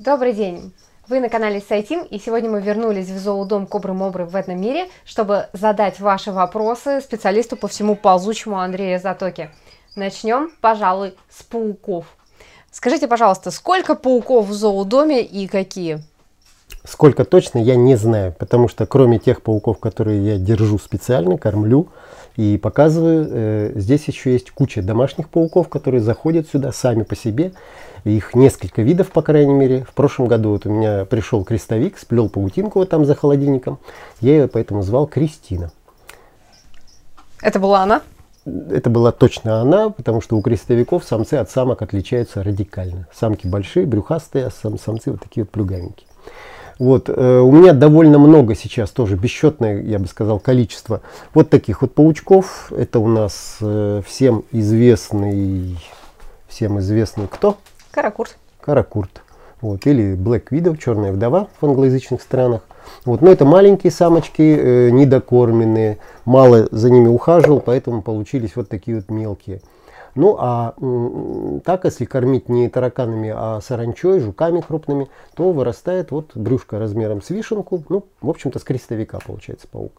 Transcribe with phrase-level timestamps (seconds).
[0.00, 0.72] Добрый день!
[1.08, 4.88] Вы на канале Сайтим, и сегодня мы вернулись в зоодом Кобры Мобры в этом мире,
[5.04, 9.50] чтобы задать ваши вопросы специалисту по всему ползучему Андрею Затоке.
[9.96, 12.06] Начнем, пожалуй, с пауков.
[12.70, 16.02] Скажите, пожалуйста, сколько пауков в зоодоме и какие?
[16.84, 21.88] Сколько точно, я не знаю, потому что кроме тех пауков, которые я держу специально, кормлю
[22.36, 27.52] и показываю, э, здесь еще есть куча домашних пауков, которые заходят сюда сами по себе.
[28.04, 29.84] Их несколько видов, по крайней мере.
[29.84, 33.78] В прошлом году вот у меня пришел крестовик, сплел паутинку вот там за холодильником.
[34.22, 35.70] Я ее поэтому звал Кристина.
[37.42, 38.00] Это была она?
[38.46, 43.06] Это была точно она, потому что у крестовиков самцы от самок отличаются радикально.
[43.14, 46.06] Самки большие, брюхастые, а сам, самцы вот такие вот плюгавенькие.
[46.80, 51.02] Вот, э, у меня довольно много сейчас тоже, бесчетное, я бы сказал, количество
[51.34, 52.72] вот таких вот паучков.
[52.74, 55.78] Это у нас э, всем известный,
[56.48, 57.58] всем известный кто?
[57.90, 58.38] Каракурт.
[58.62, 59.20] Каракурт.
[59.60, 62.62] Вот, или Black Widow, черная вдова в англоязычных странах.
[63.04, 68.96] Вот, но это маленькие самочки, э, недокормленные, мало за ними ухаживал, поэтому получились вот такие
[68.96, 69.60] вот мелкие.
[70.14, 70.74] Ну а
[71.64, 77.30] так, если кормить не тараканами, а саранчой, жуками крупными, то вырастает вот брюшко размером с
[77.30, 79.92] вишенку, ну, в общем-то, с крестовика получается паук.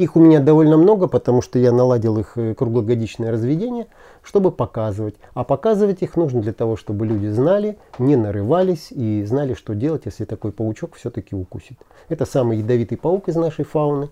[0.00, 3.86] Их у меня довольно много, потому что я наладил их э, круглогодичное разведение,
[4.22, 5.16] чтобы показывать.
[5.34, 10.02] А показывать их нужно для того, чтобы люди знали, не нарывались и знали, что делать,
[10.06, 11.78] если такой паучок все-таки укусит.
[12.08, 14.08] Это самый ядовитый паук из нашей фауны.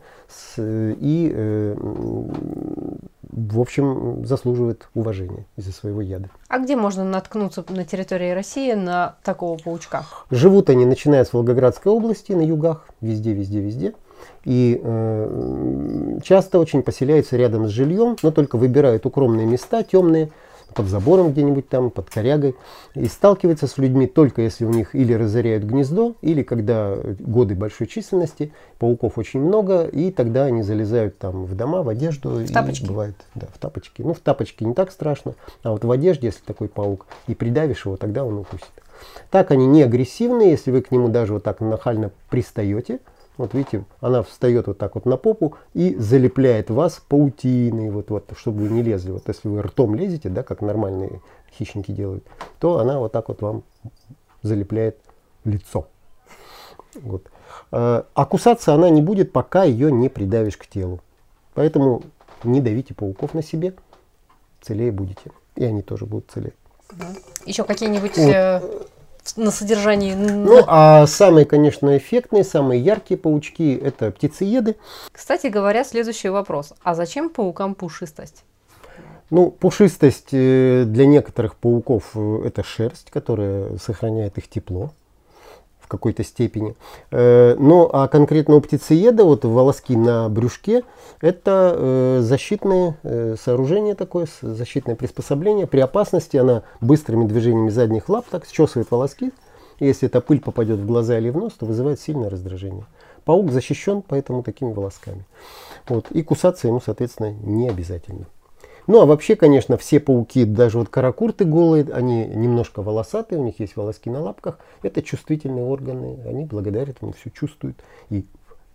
[0.58, 1.77] И э,
[3.50, 6.28] в общем, заслуживает уважения из-за своего яда.
[6.48, 10.05] А где можно наткнуться на территории России на такого паучка?
[10.31, 13.94] Живут они, начиная с Волгоградской области, на югах, везде, везде, везде.
[14.44, 20.31] И э, часто очень поселяются рядом с жильем, но только выбирают укромные места, темные,
[20.74, 22.55] под забором где-нибудь там, под корягой,
[22.94, 27.86] и сталкивается с людьми только если у них или разоряют гнездо, или когда годы большой
[27.86, 32.30] численности, пауков очень много, и тогда они залезают там в дома, в одежду.
[32.30, 32.86] В тапочки?
[32.86, 34.03] Бывает, да, в тапочки.
[34.03, 37.84] Ну, в тапочки не так страшно, а вот в одежде, если такой паук, и придавишь
[37.84, 38.69] его, тогда он укусит.
[39.31, 43.00] Так они не агрессивные, если вы к нему даже вот так нахально пристаете,
[43.38, 48.31] вот видите, она встает вот так вот на попу и залепляет вас паутиной, вот, вот,
[48.37, 49.12] чтобы вы не лезли.
[49.12, 51.22] Вот если вы ртом лезете, да, как нормальные
[51.56, 52.25] хищники делают,
[52.59, 53.62] то она вот так вот вам
[54.43, 54.98] залепляет
[55.44, 55.87] лицо.
[56.94, 57.31] Вот.
[57.71, 61.00] А, а кусаться она не будет, пока ее не придавишь к телу.
[61.54, 62.03] Поэтому
[62.43, 63.75] не давите пауков на себе,
[64.60, 65.31] целее будете.
[65.54, 66.53] И они тоже будут целее.
[67.44, 68.88] Еще какие-нибудь вот.
[69.37, 70.15] На содержании.
[70.15, 74.77] Ну, а самые, конечно, эффектные, самые яркие паучки– это птицееды.
[75.12, 76.72] Кстати говоря, следующий вопрос.
[76.83, 78.44] А зачем паукам пушистость?
[79.31, 84.93] Ну, пушистость э, для некоторых пауков э,– это шерсть, которая сохраняет их тепло
[85.88, 86.75] в какой-то степени.
[87.10, 90.84] Э, ну, а конкретно у птицееда, вот волоски на брюшке,
[91.22, 95.66] это э, защитное э, сооружение такое, защитное приспособление.
[95.66, 99.32] При опасности она быстрыми движениями задних лап так счесывает волоски.
[99.81, 102.84] Если эта пыль попадет в глаза или в нос, то вызывает сильное раздражение.
[103.25, 105.25] Паук защищен поэтому такими волосками.
[105.88, 106.10] Вот.
[106.10, 108.27] И кусаться ему, соответственно, не обязательно.
[108.88, 113.60] Ну а вообще, конечно, все пауки, даже вот каракурты голые, они немножко волосатые, у них
[113.60, 114.59] есть волоски на лапках.
[114.82, 117.77] Это чувствительные органы, они благодаря этому все чувствуют.
[118.09, 118.25] И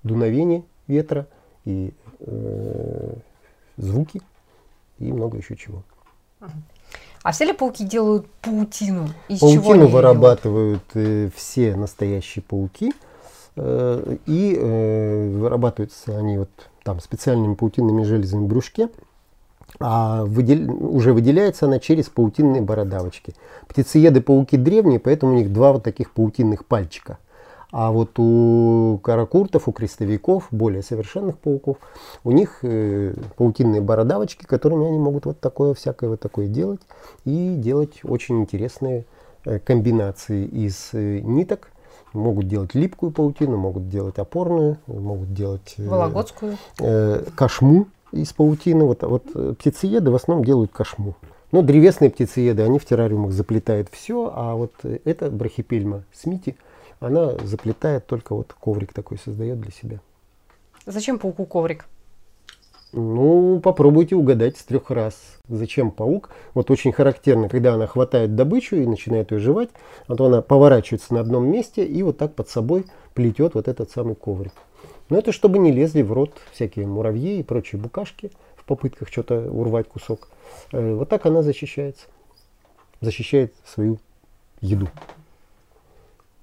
[0.03, 1.25] дуновение ветра,
[1.65, 3.13] и э,
[3.77, 4.21] звуки,
[4.99, 5.81] и много еще чего.
[7.23, 9.09] А все ли пауки делают паутину?
[9.29, 12.93] Из паутину вырабатывают э, все настоящие пауки.
[13.55, 16.51] Э, и э, вырабатываются они вот
[16.83, 18.89] там специальными паутинными железами в брюшке
[19.79, 20.71] а выдел...
[20.95, 23.33] уже выделяется она через паутинные бородавочки.
[23.67, 27.17] Птицееды-пауки древние, поэтому у них два вот таких паутинных пальчика.
[27.71, 31.77] А вот у каракуртов, у крестовиков, более совершенных пауков,
[32.23, 36.81] у них э, паутинные бородавочки, которыми они могут вот такое всякое вот такое делать.
[37.25, 39.05] И делать очень интересные
[39.45, 41.71] э, комбинации из э, ниток.
[42.13, 46.57] Могут делать липкую паутину, могут делать опорную, могут делать э, Вологодскую.
[46.79, 48.85] Э, кошму из паутины.
[48.85, 51.15] Вот, вот э, птицееды в основном делают кошму.
[51.51, 56.55] Но древесные птицееды, они в террариумах заплетают все, а вот э, эта брахипельма смити,
[56.99, 59.99] она заплетает только вот коврик такой создает для себя.
[60.85, 61.85] Зачем пауку коврик?
[62.91, 65.15] Ну, попробуйте угадать с трех раз.
[65.47, 66.29] Зачем паук?
[66.53, 69.69] Вот очень характерно, когда она хватает добычу и начинает ее жевать,
[70.07, 73.89] а то она поворачивается на одном месте и вот так под собой плетет вот этот
[73.89, 74.53] самый коврик.
[75.09, 79.49] Но это чтобы не лезли в рот всякие муравьи и прочие букашки в попытках что-то
[79.51, 80.29] урвать кусок.
[80.71, 82.05] Э, вот так она защищается.
[83.01, 83.99] Защищает свою
[84.61, 84.87] еду.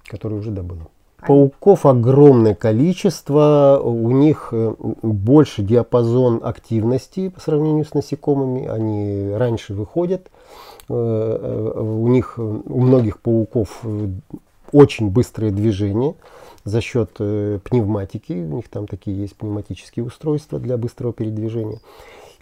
[0.07, 0.87] которое уже добыло.
[1.25, 4.73] Пауков огромное количество, у них э,
[5.03, 10.29] больше диапазон активности по сравнению с насекомыми, они раньше выходят,
[10.89, 13.83] э, у них, у многих пауков
[14.71, 16.15] очень быстрое движение
[16.63, 21.79] за счет пневматики, у них там такие есть пневматические устройства для быстрого передвижения,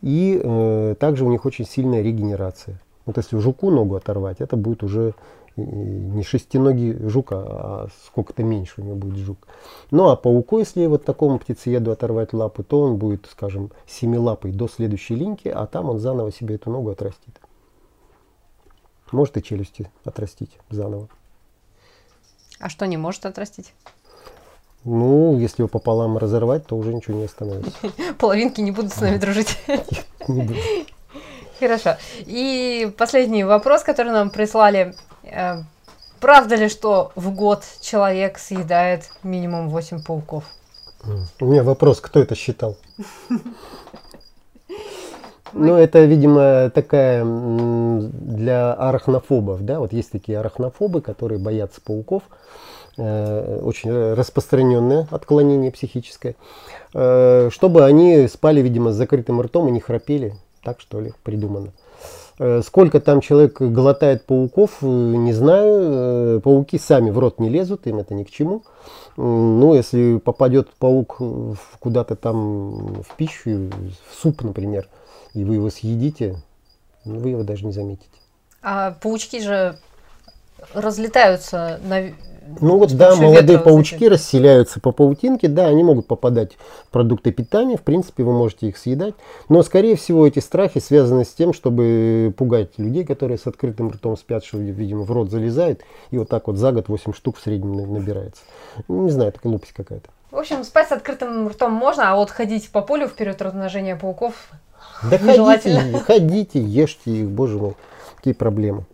[0.02, 2.80] и также у них очень сильная регенерация.
[3.06, 5.14] Вот если жуку ногу оторвать, это будет уже
[5.56, 9.48] не шестиногий жук, а сколько-то меньше у него будет жук.
[9.92, 14.70] Ну а пауку, если вот такому птицееду оторвать лапы, то он будет, скажем, семилапой до
[14.70, 17.42] следующей линьки, а там он заново себе эту ногу отрастит.
[19.12, 21.10] Может и челюсти отрастить заново.
[22.60, 23.74] А что не может отрастить?
[24.86, 27.72] Ну, если его пополам разорвать, то уже ничего не остановится.
[28.18, 29.58] Половинки не будут с нами дружить.
[30.28, 30.64] Не будут.
[31.60, 31.98] Хорошо.
[32.20, 34.96] И последний вопрос, который нам прислали
[35.32, 35.64] Э,
[36.20, 40.44] правда ли, что в год человек съедает минимум 8 пауков?
[41.40, 42.78] У меня вопрос, кто это считал?
[45.52, 52.22] Ну, это, видимо, такая для арахнофобов, да, вот есть такие арахнофобы, которые боятся пауков,
[53.00, 56.36] очень распространенное отклонение психическое,
[56.94, 61.72] э, чтобы они спали, видимо, с закрытым ртом и не храпели, так что ли, придумано.
[62.40, 66.38] Э, сколько там человек глотает пауков, э, не знаю.
[66.38, 68.64] Э, пауки сами в рот не лезут, им это ни к чему.
[69.18, 71.18] Ну, если попадет паук
[71.80, 73.70] куда-то там в пищу,
[74.10, 74.88] в суп, например,
[75.34, 76.42] и вы его съедите,
[77.04, 78.08] ну, вы его даже не заметите.
[78.62, 79.78] А паучки же
[80.74, 82.12] разлетаются на
[82.60, 86.58] ну вот да, молодые паучки расселяются по паутинке, да, они могут попадать
[86.88, 89.16] в продукты питания, в принципе, вы можете их съедать,
[89.48, 94.18] но, скорее всего, эти страхи связаны с тем, чтобы пугать людей, которые с открытым ртом
[94.18, 97.42] спят, что, видимо, в рот залезает, и вот так вот за год 8 штук в
[97.42, 98.42] среднем набирается.
[98.88, 100.10] Ну, не знаю, это глупость какая-то.
[100.32, 104.50] В общем, спать с открытым ртом можно, а вот ходить по полю вперед размножения пауков
[105.04, 107.76] да ходите, ходите, ешьте их, боже мой,
[108.18, 108.86] какие проблемы.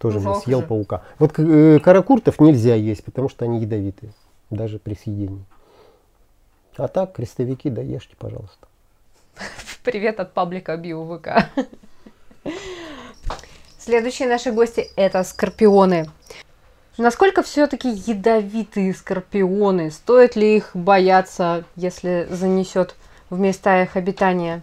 [0.00, 0.66] Тоже ну, мне съел же.
[0.66, 1.02] паука.
[1.18, 4.14] Вот э, каракуртов нельзя есть, потому что они ядовитые,
[4.48, 5.44] даже при съедении.
[6.78, 8.66] А так, крестовики, да ешьте, пожалуйста.
[9.84, 11.50] Привет от паблика БиоВК.
[13.78, 16.08] Следующие наши гости это скорпионы.
[16.96, 19.90] Насколько все-таки ядовитые скорпионы?
[19.90, 22.94] Стоит ли их бояться, если занесет
[23.28, 24.62] в места их обитания?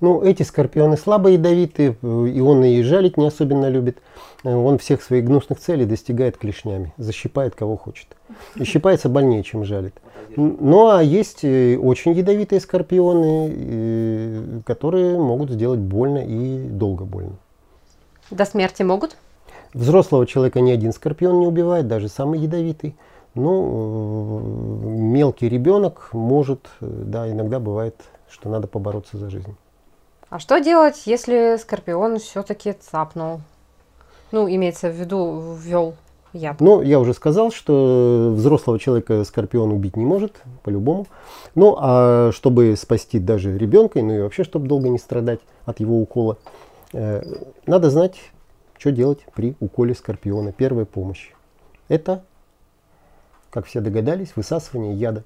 [0.00, 3.98] Ну, эти скорпионы слабо ядовитые, и он и жалить не особенно любит.
[4.42, 8.08] Он всех своих гнусных целей достигает клешнями, защипает кого хочет.
[8.56, 9.94] И щипается больнее, чем жалит.
[10.36, 17.36] Ну, а есть э, очень ядовитые скорпионы, э, которые могут сделать больно и долго больно.
[18.30, 19.16] До смерти могут?
[19.74, 22.96] Взрослого человека ни один скорпион не убивает, даже самый ядовитый.
[23.34, 27.96] Ну, э, мелкий ребенок может, да, иногда бывает,
[28.28, 29.54] что надо побороться за жизнь.
[30.30, 33.40] А что делать, если скорпион все-таки цапнул?
[34.32, 35.94] Ну, имеется в виду, ввел
[36.32, 36.60] яд.
[36.60, 41.06] Ну, я уже сказал, что взрослого человека скорпион убить не может, по-любому.
[41.54, 46.00] Ну, а чтобы спасти даже ребенка, ну и вообще, чтобы долго не страдать от его
[46.00, 46.38] укола,
[46.92, 47.22] э,
[47.66, 48.16] надо знать,
[48.78, 50.52] что делать при уколе скорпиона.
[50.52, 51.30] Первая помощь.
[51.88, 52.24] Это,
[53.50, 55.22] как все догадались, высасывание яда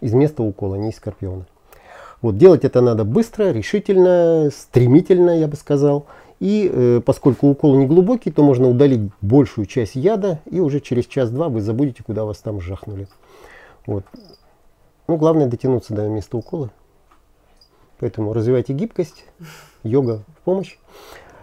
[0.00, 1.46] из места укола, не из скорпиона.
[2.22, 6.06] Вот делать это надо быстро, решительно, стремительно, я бы сказал.
[6.38, 11.06] И э, поскольку укол не глубокий, то можно удалить большую часть яда, и уже через
[11.06, 13.08] час-два вы забудете, куда вас там жахнули.
[13.86, 14.04] Вот.
[15.08, 16.70] Ну, главное дотянуться до места укола.
[17.98, 19.24] Поэтому развивайте гибкость,
[19.82, 20.78] йога в помощь.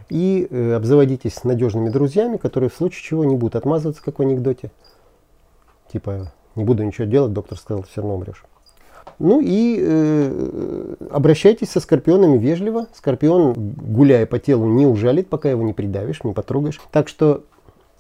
[0.10, 4.72] И э, обзаводитесь надежными друзьями, которые в случае чего не будут отмазываться, как в анекдоте.
[5.92, 8.44] Типа, не буду ничего делать, доктор сказал, все равно умрешь.
[9.18, 12.88] Ну и э, обращайтесь со скорпионами вежливо.
[12.94, 16.80] Скорпион, гуляя по телу, не ужалит, пока его не придавишь, не потрогаешь.
[16.92, 17.44] Так что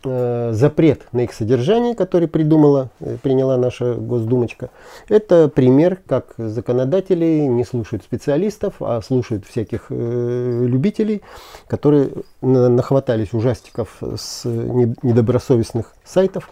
[0.03, 4.69] э, запрет на их содержание, который придумала, э, приняла наша Госдумочка,
[5.07, 11.21] это пример, как законодатели не слушают специалистов, а слушают всяких э, любителей,
[11.67, 12.11] которые
[12.41, 16.49] на, нахватались ужастиков с недобросовестных сайтов.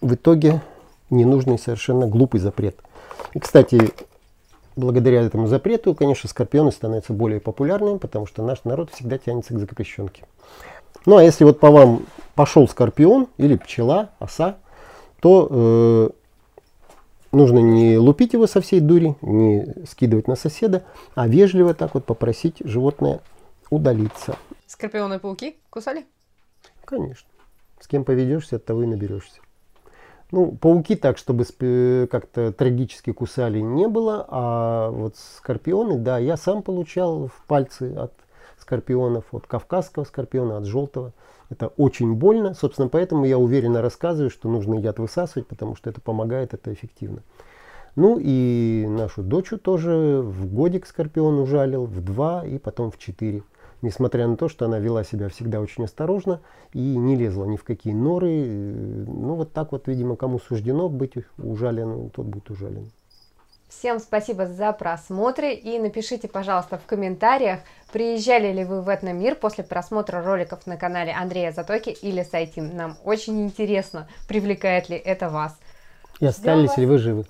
[0.00, 0.62] В итоге
[1.10, 2.76] ненужный, совершенно глупый запрет.
[3.34, 3.92] И, кстати,
[4.76, 9.58] благодаря этому запрету, конечно, скорпионы становятся более популярными, потому что наш народ всегда тянется к
[9.58, 10.24] запрещенке.
[11.06, 14.58] Ну а если вот по вам пошел скорпион или пчела, оса,
[15.20, 16.10] то э,
[17.32, 22.04] нужно не лупить его со всей дури, не скидывать на соседа, а вежливо так вот
[22.04, 23.20] попросить животное
[23.70, 24.36] удалиться.
[24.66, 26.06] Скорпионы и пауки кусали?
[26.84, 27.28] Конечно.
[27.80, 29.40] С кем поведешься, от того и наберешься.
[30.32, 31.44] Ну, пауки так, чтобы
[32.10, 34.24] как-то трагически кусали, не было.
[34.28, 38.12] А вот скорпионы, да, я сам получал в пальцы от
[38.58, 41.12] скорпионов, от кавказского скорпиона, от желтого.
[41.48, 42.54] Это очень больно.
[42.54, 47.22] Собственно, поэтому я уверенно рассказываю, что нужно яд высасывать, потому что это помогает, это эффективно.
[47.96, 53.42] Ну и нашу дочь тоже в годик скорпион ужалил, в два и потом в четыре
[53.82, 56.40] несмотря на то, что она вела себя всегда очень осторожно
[56.72, 58.46] и не лезла ни в какие норы.
[58.46, 62.90] Ну вот так вот, видимо, кому суждено быть ужаленным, тот будет ужален.
[63.68, 67.60] Всем спасибо за просмотры и напишите, пожалуйста, в комментариях,
[67.92, 72.74] приезжали ли вы в Этномир после просмотра роликов на канале Андрея Затоки или Сайтим.
[72.74, 75.56] Нам очень интересно, привлекает ли это вас.
[76.18, 77.26] И остались ли вы живы.